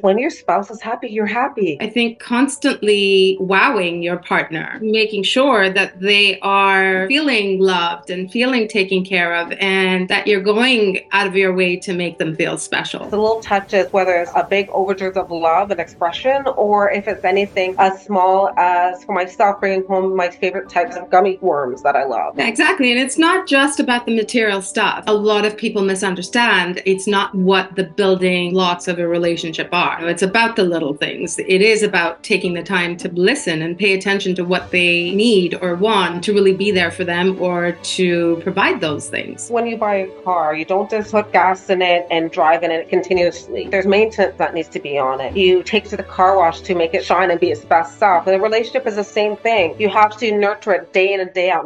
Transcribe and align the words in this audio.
When 0.00 0.18
your 0.18 0.30
spouse 0.30 0.70
is 0.70 0.80
happy, 0.80 1.08
you're 1.08 1.26
happy. 1.26 1.78
I 1.80 1.88
think 1.88 2.18
constantly 2.18 3.36
wowing 3.40 4.02
your 4.02 4.18
partner, 4.18 4.78
making 4.80 5.24
sure 5.24 5.70
that 5.70 6.00
they 6.00 6.38
are 6.40 7.06
feeling 7.08 7.60
loved 7.60 8.10
and 8.10 8.30
feeling 8.30 8.68
taken 8.68 9.04
care 9.04 9.34
of, 9.34 9.52
and 9.52 10.08
that 10.08 10.26
you're 10.26 10.40
going 10.40 11.06
out 11.12 11.26
of 11.26 11.36
your 11.36 11.54
way 11.54 11.76
to 11.76 11.92
make 11.92 12.18
them 12.18 12.34
feel 12.36 12.58
special. 12.58 13.08
The 13.08 13.16
little 13.16 13.40
touches, 13.40 13.92
whether 13.92 14.16
it's 14.16 14.32
a 14.34 14.44
big 14.44 14.68
overdose 14.70 15.16
of 15.16 15.30
love 15.30 15.70
and 15.70 15.80
expression, 15.80 16.44
or 16.56 16.90
if 16.90 17.08
it's 17.08 17.24
anything 17.24 17.74
as 17.78 18.04
small 18.04 18.50
as 18.56 19.04
for 19.04 19.14
myself 19.14 19.60
bringing 19.60 19.86
home 19.86 20.16
my 20.16 20.30
favorite 20.30 20.68
types 20.68 20.96
of 20.96 21.10
gummy 21.10 21.38
worms 21.40 21.82
that 21.82 21.96
I 21.96 22.04
love. 22.04 22.38
Exactly. 22.38 22.90
And 22.90 23.00
it's 23.00 23.18
not 23.18 23.46
just 23.46 23.80
about 23.80 24.06
the 24.06 24.14
material 24.14 24.62
stuff. 24.62 25.04
A 25.06 25.14
lot 25.14 25.44
of 25.44 25.56
people 25.56 25.82
misunderstand 25.82 26.82
it's 26.86 27.06
not 27.06 27.34
what 27.34 27.74
the 27.76 27.84
building 27.84 28.52
blocks 28.52 28.88
of 28.88 28.98
a 28.98 29.06
relationship 29.06 29.68
are. 29.72 29.89
It's 29.98 30.22
about 30.22 30.56
the 30.56 30.64
little 30.64 30.94
things. 30.94 31.38
It 31.38 31.62
is 31.62 31.82
about 31.82 32.22
taking 32.22 32.54
the 32.54 32.62
time 32.62 32.96
to 32.98 33.08
listen 33.10 33.62
and 33.62 33.78
pay 33.78 33.94
attention 33.94 34.34
to 34.36 34.44
what 34.44 34.70
they 34.70 35.10
need 35.14 35.54
or 35.60 35.74
want 35.74 36.24
to 36.24 36.32
really 36.32 36.54
be 36.54 36.70
there 36.70 36.90
for 36.90 37.04
them 37.04 37.40
or 37.40 37.72
to 37.72 38.40
provide 38.42 38.80
those 38.80 39.08
things. 39.08 39.48
When 39.50 39.66
you 39.66 39.76
buy 39.76 39.96
a 39.96 40.22
car, 40.22 40.54
you 40.54 40.64
don't 40.64 40.90
just 40.90 41.10
put 41.10 41.32
gas 41.32 41.68
in 41.68 41.82
it 41.82 42.06
and 42.10 42.30
drive 42.30 42.62
in 42.62 42.70
it 42.70 42.88
continuously. 42.88 43.68
There's 43.68 43.86
maintenance 43.86 44.36
that 44.38 44.54
needs 44.54 44.68
to 44.68 44.80
be 44.80 44.98
on 44.98 45.20
it. 45.20 45.36
You 45.36 45.62
take 45.62 45.88
to 45.90 45.96
the 45.96 46.02
car 46.02 46.36
wash 46.36 46.60
to 46.62 46.74
make 46.74 46.94
it 46.94 47.04
shine 47.04 47.30
and 47.30 47.40
be 47.40 47.50
its 47.50 47.64
best 47.64 47.98
self. 47.98 48.26
And 48.26 48.34
the 48.34 48.40
relationship 48.40 48.86
is 48.86 48.96
the 48.96 49.04
same 49.04 49.36
thing. 49.36 49.74
You 49.78 49.88
have 49.88 50.16
to 50.18 50.32
nurture 50.32 50.72
it 50.72 50.92
day 50.92 51.12
in 51.12 51.20
and 51.20 51.32
day 51.32 51.50
out. 51.50 51.58